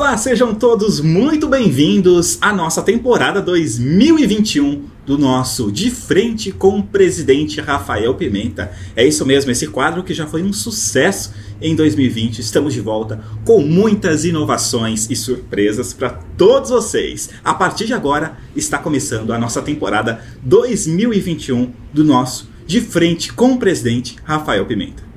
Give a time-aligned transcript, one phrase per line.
[0.00, 6.82] Olá, sejam todos muito bem-vindos à nossa temporada 2021 do nosso De Frente com o
[6.82, 8.72] Presidente Rafael Pimenta.
[8.96, 12.38] É isso mesmo, esse quadro que já foi um sucesso em 2020.
[12.38, 17.28] Estamos de volta com muitas inovações e surpresas para todos vocês.
[17.44, 23.52] A partir de agora está começando a nossa temporada 2021 do nosso De Frente com
[23.52, 25.09] o Presidente Rafael Pimenta.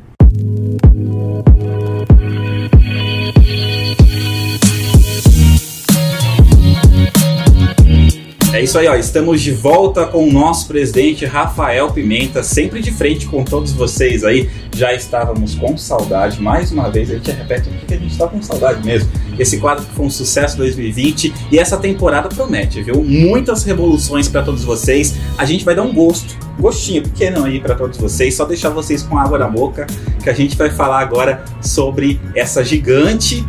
[8.54, 8.94] É isso aí, ó.
[8.94, 14.24] Estamos de volta com o nosso presidente Rafael Pimenta, sempre de frente com todos vocês
[14.24, 14.48] aí.
[14.76, 18.40] Já estávamos com saudade, mais uma vez, a gente repete porque a gente está com
[18.44, 19.10] saudade mesmo.
[19.40, 23.04] Esse quadro foi um sucesso 2020 e essa temporada promete, viu?
[23.04, 25.16] Muitas revoluções para todos vocês.
[25.36, 29.02] A gente vai dar um gosto, gostinho pequeno aí para todos vocês, só deixar vocês
[29.02, 29.88] com água na boca,
[30.24, 33.44] que a gente vai falar agora sobre essa gigante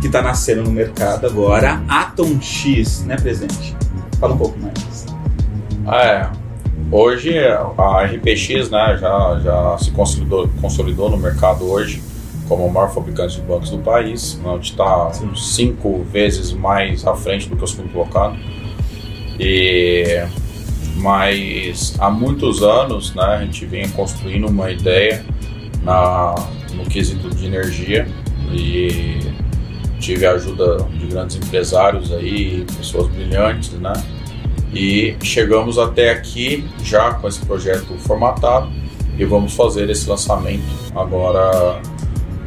[0.00, 3.76] que está nascendo no mercado agora, Atom X, né, presidente?
[4.18, 5.06] Fala um pouco mais.
[5.88, 6.28] É,
[6.90, 12.02] hoje a RPX né, já, já se consolidou, consolidou no mercado hoje
[12.48, 17.48] como o maior fabricante de bancos do país, onde está cinco vezes mais à frente
[17.48, 18.36] do que o segundo colocado.
[19.38, 20.24] E,
[20.96, 25.24] mas há muitos anos né, a gente vem construindo uma ideia
[25.82, 26.34] na,
[26.74, 28.08] no quesito de energia
[28.52, 29.35] e
[30.06, 33.92] tive a ajuda de grandes empresários aí, pessoas brilhantes, né?
[34.72, 38.70] E chegamos até aqui já com esse projeto formatado
[39.18, 40.62] e vamos fazer esse lançamento
[40.94, 41.80] agora.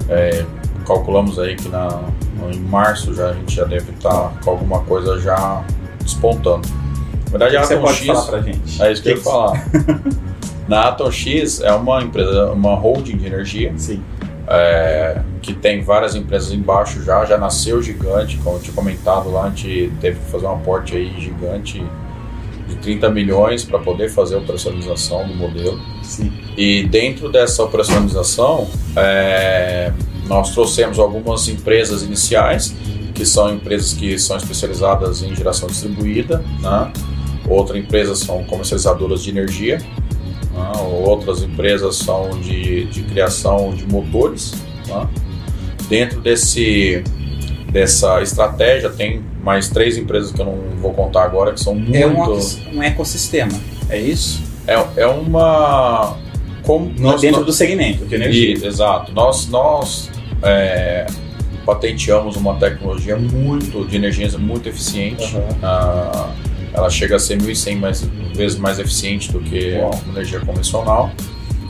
[0.08, 0.46] É,
[0.88, 2.02] calculamos aí que na,
[2.50, 5.64] em março já a gente já deve estar com alguma coisa já
[6.02, 6.68] despontando.
[7.26, 8.82] Na verdade, a Atom Você pode X, falar pra gente?
[8.82, 9.66] É isso que, que eu ia falar.
[10.68, 13.74] na Atom X é uma empresa, uma holding de energia.
[13.76, 14.02] Sim
[14.50, 19.46] é, que tem várias empresas embaixo já, já nasceu gigante, como eu tinha comentado lá,
[19.46, 21.86] a gente teve que fazer um aporte aí gigante
[22.68, 25.80] de 30 milhões para poder fazer a operacionalização do modelo.
[26.02, 26.32] Sim.
[26.58, 29.94] E dentro dessa operacionalização, é,
[30.26, 32.76] nós trouxemos algumas empresas iniciais,
[33.14, 36.92] que são empresas que são especializadas em geração distribuída, né?
[37.48, 39.80] outra empresa são comercializadoras de energia,
[40.54, 40.72] né?
[41.06, 44.54] outras empresas são de, de criação de motores.
[44.88, 45.08] Né?
[45.88, 47.04] Dentro desse,
[47.72, 51.96] dessa estratégia tem mais três empresas que eu não vou contar agora que são muito...
[51.96, 53.60] É um, um ecossistema,
[53.90, 54.42] é isso?
[54.68, 56.18] É, é uma...
[56.64, 58.58] Como nós, dentro nós, do segmento de energia.
[58.58, 59.12] E, exato.
[59.12, 60.12] Nós, nós
[60.44, 61.08] é,
[61.66, 65.36] patenteamos uma tecnologia muito de energia muito eficiente.
[65.36, 65.42] Uhum.
[65.42, 68.02] Uh, ela chega a ser 1.100 mais,
[68.36, 71.12] vezes mais eficiente do que a energia convencional.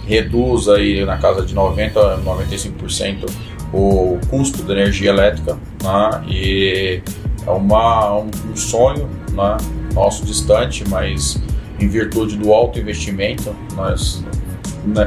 [0.06, 3.30] Reduz aí na casa de 90 a 95%
[3.72, 6.24] o custo da energia elétrica né?
[6.28, 7.02] e
[7.46, 9.58] é uma, um, um sonho né?
[9.94, 11.40] nosso distante, mas
[11.80, 14.24] em virtude do alto investimento, nós,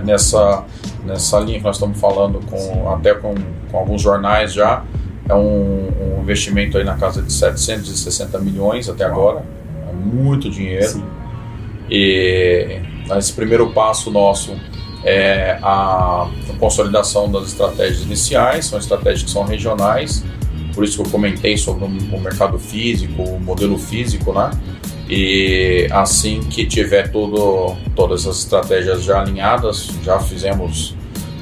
[0.04, 0.64] nessa,
[1.04, 3.34] nessa linha que nós estamos falando, com, até com,
[3.70, 4.84] com alguns jornais já,
[5.28, 9.42] é um, um investimento aí na casa de 760 milhões até agora
[10.02, 10.86] muito dinheiro.
[10.86, 11.04] Sim.
[11.90, 12.80] E
[13.16, 14.56] esse primeiro passo nosso
[15.04, 20.24] é a consolidação das estratégias iniciais, são estratégias que são regionais,
[20.74, 24.50] por isso que eu comentei sobre o mercado físico, o modelo físico, né?
[25.08, 30.94] E assim que tiver tudo, todas as estratégias já alinhadas, já fizemos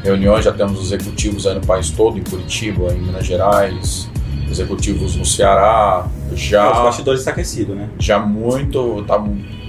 [0.03, 4.09] reuniões, já temos executivos aí no país todo, em Curitiba, em Minas Gerais,
[4.51, 6.65] executivos no Ceará, já.
[6.65, 7.89] É, os bastidores está aquecido, né?
[7.99, 9.05] Já muito.
[9.07, 9.23] Tá,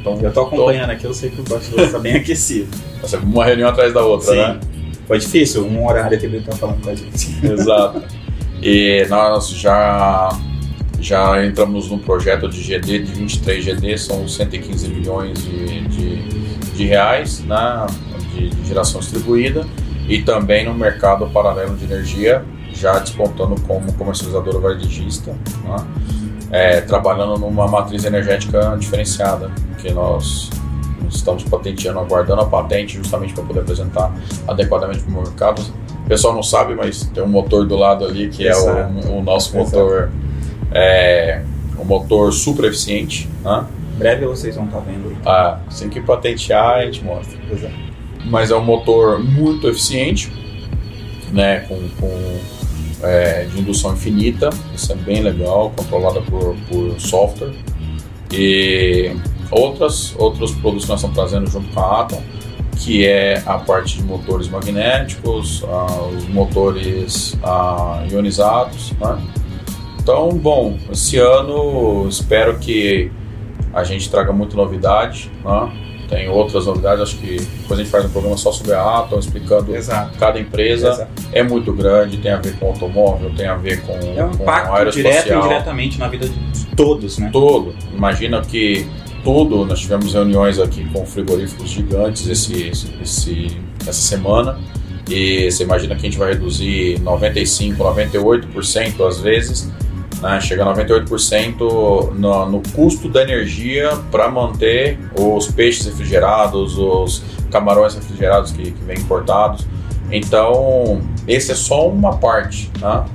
[0.03, 0.91] tão, eu tô acompanhando tô...
[0.93, 2.69] aqui, eu sei que o bastidor está bem aquecido.
[3.23, 4.37] Uma reunião atrás da outra, Sim.
[4.37, 4.59] né?
[5.07, 7.45] Foi difícil, um horário que ele está falando com a gente.
[7.45, 8.01] Exato.
[8.61, 10.29] E nós já
[11.01, 16.15] já entramos num projeto de GD de 23 GD, são 115 milhões de, de,
[16.75, 17.87] de reais né,
[18.33, 19.65] de, de, geração distribuída
[20.07, 22.45] e também no mercado paralelo de energia,
[22.81, 25.31] já despontando como comercializadora varejista.
[25.31, 25.85] Né,
[26.51, 30.49] é, trabalhando numa matriz energética diferenciada, que nós
[31.09, 34.13] estamos patenteando, aguardando a patente justamente para poder apresentar
[34.47, 35.61] adequadamente para o mercado.
[36.03, 38.69] O pessoal não sabe, mas tem um motor do lado ali que Exato.
[38.69, 39.77] é o, o nosso Exato.
[39.77, 40.11] motor,
[40.73, 41.41] é,
[41.79, 43.29] um motor super eficiente.
[43.43, 43.65] Né?
[43.97, 45.15] breve vocês vão estar tá vendo.
[45.25, 47.37] Ah, assim que patentear a gente mostra.
[47.51, 47.73] Exato.
[48.25, 50.31] Mas é um motor muito eficiente,
[51.31, 52.39] né, com, com
[53.03, 57.53] é, de indução infinita, isso é bem legal, controlada por, por software.
[58.31, 59.15] E
[59.49, 62.21] outras, outros produtos que nós estamos trazendo junto com a Atom,
[62.77, 69.21] que é a parte de motores magnéticos, ah, os motores ah, ionizados, né?
[69.99, 73.11] Então, bom, esse ano espero que
[73.71, 75.90] a gente traga muita novidade, né?
[76.11, 79.17] Tem outras novidades, acho que depois a gente faz um programa só sobre a Atom,
[79.17, 80.17] explicando Exato.
[80.19, 80.89] cada empresa.
[80.89, 81.11] Exato.
[81.31, 84.43] É muito grande, tem a ver com automóvel, tem a ver com, É um com
[84.43, 87.29] impacto direto e indiretamente na vida de todos, né?
[87.31, 87.73] todo.
[87.93, 88.85] Imagina que
[89.23, 94.59] tudo, nós tivemos reuniões aqui com frigoríficos gigantes esse, esse, esse- essa semana.
[95.09, 99.71] E você imagina que a gente vai reduzir 95%, 98% às vezes,
[100.21, 100.39] né?
[100.41, 107.95] chega a 98% no, no custo da energia para manter os peixes refrigerados, os camarões
[107.95, 109.65] refrigerados que, que vêm importados.
[110.11, 112.69] Então, esse é só uma parte.
[112.79, 113.05] Né?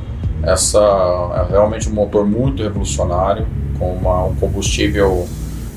[0.43, 3.47] Essa é realmente um motor muito revolucionário,
[3.79, 5.27] com uma- um combustível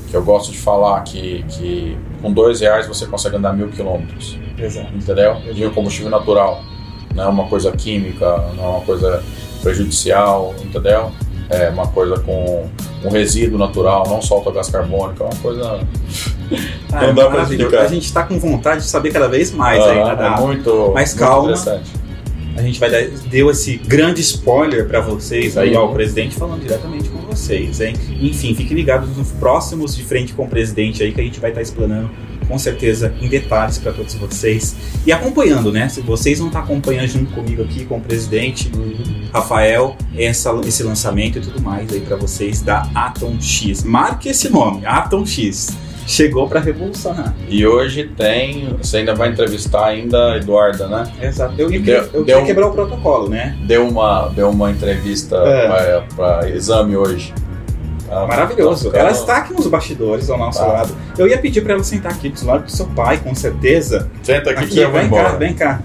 [0.08, 4.38] que eu gosto de falar que, que com dois reais você consegue andar mil quilômetros,
[4.58, 4.88] Exato.
[4.94, 5.36] entendeu?
[5.54, 6.62] De um combustível natural,
[7.14, 9.22] não é uma coisa química, não é uma coisa
[9.60, 11.10] prejudicial, entendeu?
[11.48, 12.68] É uma coisa com
[13.04, 15.80] um resíduo natural, não solta gás carbônico, é uma coisa
[16.92, 17.82] Ah, Não dá pra explicar.
[17.82, 20.10] A gente está com vontade de saber cada vez mais ah, ainda.
[20.12, 21.42] é da- muito, Mas muito calma.
[21.50, 21.90] interessante.
[22.56, 26.60] A gente vai dar, deu esse grande spoiler para vocês aí, ó, o presidente falando
[26.60, 27.94] diretamente com vocês, hein?
[28.20, 31.50] Enfim, fiquem ligados nos próximos de frente com o presidente aí que a gente vai
[31.50, 32.10] estar explanando
[32.50, 34.74] com certeza em detalhes para todos vocês
[35.06, 35.88] e acompanhando, né?
[35.88, 38.70] Se vocês vão estar acompanhando junto comigo aqui com o presidente
[39.32, 43.84] Rafael essa, esse lançamento e tudo mais aí para vocês da Atom X.
[43.84, 45.68] Marque esse nome, Atom X.
[46.06, 47.32] Chegou para revolucionar.
[47.48, 51.04] E hoje tem, você ainda vai entrevistar ainda a Eduarda, né?
[51.22, 51.54] Exato.
[51.56, 53.56] Eu, eu, Deu- eu deu quebrar o protocolo, né?
[53.64, 56.02] Deu uma, deu uma entrevista É.
[56.16, 57.32] para exame hoje.
[58.10, 58.90] Tá- Maravilhoso.
[58.90, 60.66] tá Ela está aqui nos bastidores ao nosso Tá.
[60.66, 60.94] lado.
[61.16, 64.10] Eu ia pedir para ela sentar aqui do lado do seu pai, com certeza.
[64.22, 65.30] Senta aqui, Aqui, que eu vem embora.
[65.30, 65.80] cá, vem cá.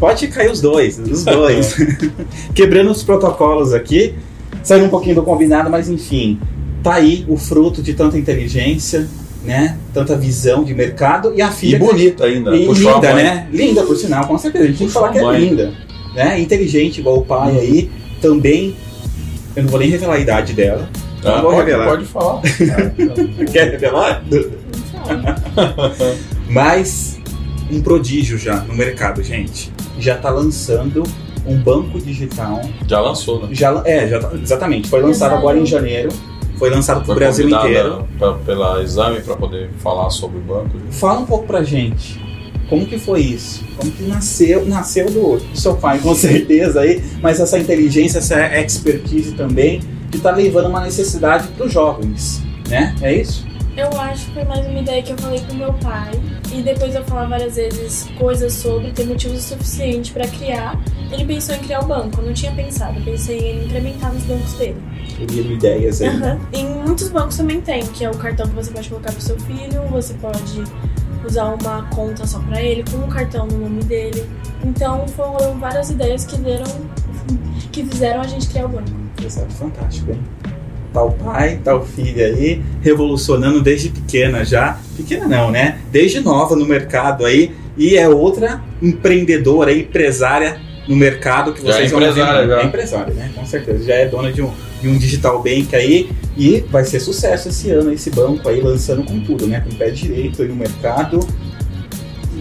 [0.00, 1.76] Pode cair os dois, os dois.
[2.54, 4.14] Quebrando os protocolos aqui,
[4.62, 6.40] saindo um pouquinho do combinado, mas enfim,
[6.82, 9.06] tá aí o fruto de tanta inteligência,
[9.44, 9.76] né?
[9.92, 12.56] Tanta visão de mercado e a E filha bonita ainda.
[12.56, 13.46] e linda, né?
[13.52, 14.64] Linda, por sinal, com certeza.
[14.64, 15.74] A gente tem que falar que é linda.
[16.14, 16.40] Né?
[16.40, 17.90] Inteligente, igual o pai aí.
[18.22, 18.74] Também,
[19.54, 20.88] eu não vou nem revelar a idade dela.
[21.24, 21.86] Ah, Não vou pode, revelar.
[21.88, 22.42] pode falar.
[23.52, 24.22] Quer revelar?
[26.48, 27.18] Mas
[27.70, 29.70] um prodígio já no mercado, gente.
[29.98, 31.02] Já tá lançando
[31.46, 32.60] um banco digital.
[32.86, 33.48] Já lançou, né?
[33.52, 34.88] Já, é, já tá- exatamente.
[34.88, 35.38] Foi lançado Exato.
[35.38, 36.08] agora em janeiro.
[36.58, 38.06] Foi lançado pro Foi Brasil inteiro.
[38.18, 40.70] pra- pela exame para poder falar sobre o banco.
[40.90, 42.20] Fala um pouco pra gente.
[42.68, 43.64] Como que foi isso?
[43.76, 44.66] Como que nasceu?
[44.66, 50.18] Nasceu do, do seu pai, com certeza aí, mas essa inteligência, essa expertise também, que
[50.18, 52.94] tá levando uma necessidade pros jovens, né?
[53.00, 53.46] É isso?
[53.78, 56.10] Eu acho que foi mais uma ideia que eu falei com meu pai.
[56.52, 60.76] E depois eu falar várias vezes coisas sobre ter motivos suficientes pra criar.
[61.12, 62.20] Ele pensou em criar o banco.
[62.20, 62.98] Eu não tinha pensado.
[62.98, 64.82] Eu pensei em implementar nos bancos dele.
[65.16, 66.08] Querido ideias aí.
[66.08, 66.40] Aham.
[66.52, 69.38] Em muitos bancos também tem, que é o cartão que você pode colocar pro seu
[69.38, 70.64] filho, você pode
[71.24, 74.28] usar uma conta só pra ele, com um cartão no nome dele.
[74.64, 76.66] Então foram várias ideias que deram.
[77.70, 78.97] que fizeram a gente criar o banco.
[79.24, 80.20] Exato, fantástico, hein?
[80.92, 84.78] Tá o pai, tá o filho aí, revolucionando desde pequena já.
[84.96, 85.78] Pequena não, né?
[85.92, 87.52] Desde nova no mercado aí.
[87.76, 92.08] E é outra empreendedora, empresária no mercado que Já é vocês vão ver.
[92.08, 92.60] empresária, já.
[92.60, 93.30] É empresária, né?
[93.34, 93.84] Com certeza.
[93.84, 94.50] Já é dona de um,
[94.80, 96.10] de um digital bank aí.
[96.36, 99.60] E vai ser sucesso esse ano, esse banco aí, lançando com tudo, né?
[99.60, 101.20] Com o pé direito aí no mercado.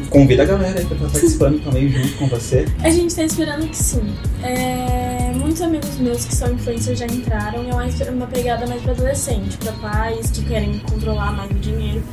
[0.10, 2.66] Convida a galera aí pra estar participando também junto com você.
[2.82, 4.01] A gente tá esperando que sim.
[4.42, 5.07] É,
[5.48, 8.92] muitos amigos meus que são influencers já entraram e é mais uma pegada mais pra
[8.92, 12.04] adolescente, pra pais que querem controlar mais o dinheiro.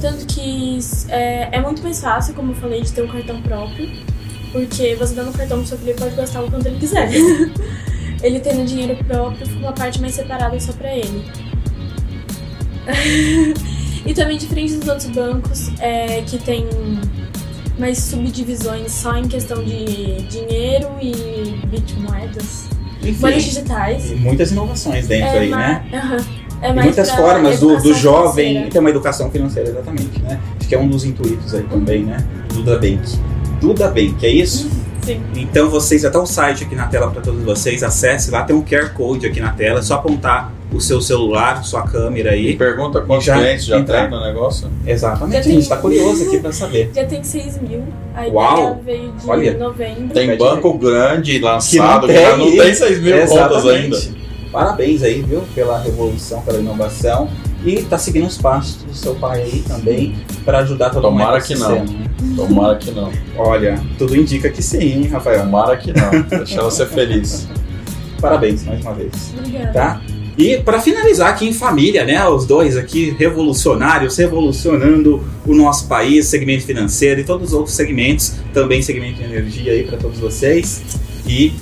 [0.00, 3.90] Tanto que é, é muito mais fácil, como eu falei, de ter um cartão próprio,
[4.52, 7.10] porque você dando o cartão pro seu filho pode gastar o quanto ele quiser.
[8.22, 11.24] ele tendo dinheiro próprio, fica uma parte mais separada só pra ele.
[14.06, 16.68] e também diferente dos outros bancos é, que tem
[17.76, 22.68] mais subdivisões só em questão de dinheiro e bitmoedas,
[23.08, 24.10] Enfim, digitais.
[24.10, 25.84] e muitas inovações dentro É, aí, ma- né?
[25.92, 26.16] aham.
[26.62, 28.70] É muitas formas do, do jovem financeira.
[28.70, 30.40] ter uma educação financeira, exatamente, né?
[30.58, 32.16] Acho que é um dos intuitos aí também, né?
[32.54, 33.00] Duda Bank.
[33.60, 34.70] Duda Bank, é isso?
[35.02, 35.20] Sim.
[35.36, 38.62] Então vocês, tá o site aqui na tela para todos vocês, acesse lá, tem um
[38.62, 42.56] QR Code aqui na tela, é só apontar o seu celular, sua câmera E aí.
[42.56, 44.08] pergunta quantos Já clientes já entrar.
[44.08, 44.68] tem no negócio.
[44.86, 46.90] Exatamente, Já a gente tem- tá curioso aqui para saber.
[46.94, 47.82] Já tem 6 mil.
[48.14, 48.56] A Uau!
[48.56, 49.58] ideia veio de Olha.
[49.58, 50.08] novembro.
[50.14, 52.58] Tem banco grande lançado, Que não já não tem.
[52.58, 54.24] tem 6 mil contas ainda.
[54.52, 57.28] Parabéns aí, viu, pela revolução, pela inovação.
[57.64, 60.14] E tá seguindo os passos do seu pai aí também
[60.44, 61.18] para ajudar todo mundo.
[61.20, 61.84] Tomara que não.
[62.36, 63.10] Tomara que não.
[63.38, 65.40] Olha, tudo indica que sim, hein, Rafael.
[65.44, 66.22] Tomara que não.
[66.38, 67.48] Deixa ela ser feliz.
[68.20, 69.10] Parabéns mais uma vez.
[69.38, 69.72] Obrigada.
[69.72, 70.00] Tá?
[70.36, 72.26] E para finalizar aqui em família, né?
[72.26, 78.34] Os dois aqui revolucionários, revolucionando o nosso país, segmento financeiro e todos os outros segmentos,
[78.52, 80.82] também segmento de energia aí para todos vocês.
[81.26, 81.52] E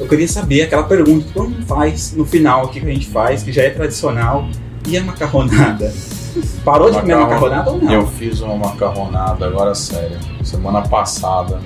[0.00, 3.06] eu queria saber aquela pergunta que todo mundo faz no final aqui que a gente
[3.06, 4.48] faz, que já é tradicional,
[4.86, 5.94] e a macarronada?
[6.64, 7.92] Parou de comer macarronada ou não?
[7.92, 11.60] Eu fiz uma macarronada, agora sério, semana passada,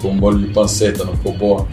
[0.00, 1.68] com molho de panceta, não ficou boa?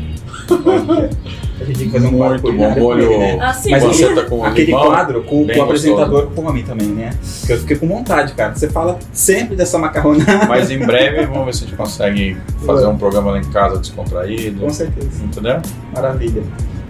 [0.50, 3.40] A gente tem que fazer um Muito quadro bom, com molho- né?
[3.42, 4.86] Assim, Mas panceta com Aquele limão.
[4.86, 7.10] quadro com, com o apresentador come também, né?
[7.46, 8.54] Que eu fiquei com vontade, cara.
[8.56, 10.46] Você fala sempre dessa macarronada.
[10.48, 13.78] Mas em breve vamos ver se a gente consegue fazer um programa lá em casa
[13.80, 14.62] descontraído.
[14.62, 15.24] Com certeza.
[15.24, 15.60] Entendeu?
[15.94, 16.44] Maravilha.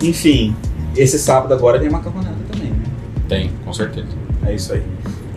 [0.03, 0.55] Enfim,
[0.95, 2.83] esse sábado agora tem macarronada também, né?
[3.29, 4.07] Tem, com certeza.
[4.45, 4.83] É isso aí.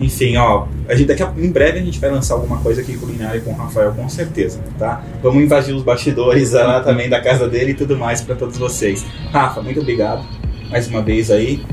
[0.01, 2.97] Enfim, ó, a gente daqui a, em breve a gente vai lançar alguma coisa aqui
[2.97, 5.03] culinária com o Rafael, com certeza, tá?
[5.21, 9.05] Vamos invadir os bastidores lá também da casa dele e tudo mais para todos vocês.
[9.31, 10.25] Rafa, muito obrigado
[10.71, 11.63] mais uma vez aí.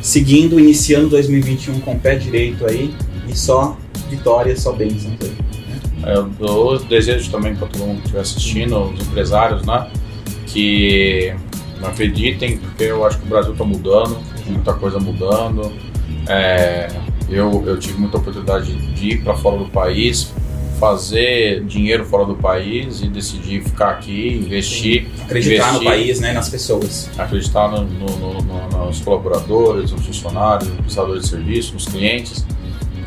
[0.00, 2.94] Seguindo, iniciando 2021 com o pé direito aí
[3.28, 3.76] e só
[4.08, 5.36] vitórias, só bênçãos aí.
[6.04, 9.90] É, Eu, desejo também para todo mundo que estiver assistindo, os empresários, né?
[10.46, 11.34] Que
[11.82, 15.72] acreditem, porque eu acho que o Brasil está mudando, muita coisa mudando.
[16.28, 16.88] É,
[17.28, 20.32] eu, eu tive muita oportunidade de ir para fora do país,
[20.78, 25.84] fazer dinheiro fora do país e decidir ficar aqui, investir, Acreditar no Investir.
[25.88, 27.08] país, né, nas pessoas.
[27.16, 32.44] acreditar no- no- no- no- nos colaboradores, nos funcionários, nos prestadores de serviço, nos clientes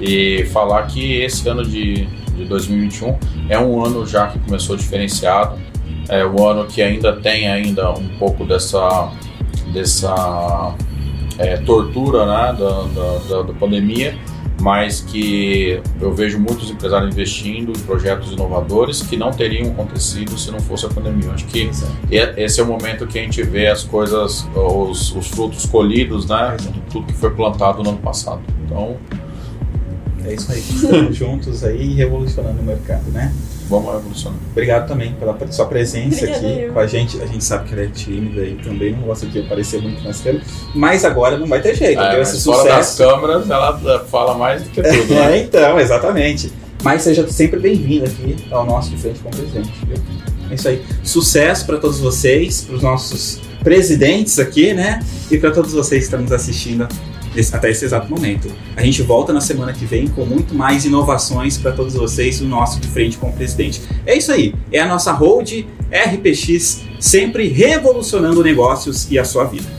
[0.02, 2.06] e falar que esse ano de,
[2.36, 3.18] de 2021
[3.50, 5.58] é um ano já que começou diferenciado,
[6.10, 9.12] é um ano que ainda tem ainda um pouco dessa
[9.74, 10.74] dessa
[11.38, 14.18] é, tortura né, da, da, da- pandemia,
[14.60, 20.50] mas que eu vejo muitos empresários investindo em projetos inovadores que não teriam acontecido se
[20.50, 21.26] não fosse a pandemia.
[21.26, 21.70] Eu acho que
[22.12, 26.26] é- esse é o momento que a gente vê as coisas, os, os frutos colhidos,
[26.28, 26.58] né?
[26.60, 28.42] De tudo que foi plantado no ano passado.
[28.66, 28.98] Então,
[30.26, 30.60] É isso aí.
[30.60, 33.32] Estamos juntos aí revolucionando o mercado, né?
[33.68, 34.40] Vamos revolucionar.
[34.52, 36.74] Obrigado também pela sua presença Obrigada aqui eu.
[36.74, 37.22] com a gente.
[37.22, 40.22] A gente sabe que ela é tímida e também não gosta de aparecer muito nas
[40.22, 42.02] câmeras, mas agora não vai ter jeito.
[42.02, 43.10] É, esse fora das sucesso.
[43.12, 45.14] câmeras, ela fala mais do que tudo.
[45.14, 45.38] É, Né?
[45.44, 46.52] então, exatamente.
[46.84, 49.72] Mas seja sempre bem-vindo aqui ao nosso De Frente com o Presidente.
[49.86, 49.98] Viu?
[50.50, 50.82] É isso aí.
[51.04, 55.00] Sucesso para todos vocês, para os nossos presidentes aqui, né?
[55.30, 56.88] E para todos vocês que estão nos assistindo
[57.56, 58.52] até esse exato momento.
[58.76, 62.48] A gente volta na semana que vem com muito mais inovações para todos vocês no
[62.48, 63.82] nosso De Frente com o Presidente.
[64.06, 64.54] É isso aí.
[64.72, 69.77] É a nossa Hold RPX, sempre revolucionando negócios e a sua vida.